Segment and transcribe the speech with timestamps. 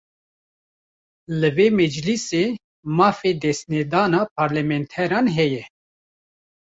[1.41, 2.43] Li vê meclîsê,
[2.97, 5.63] mafê destnedana parlementeran heye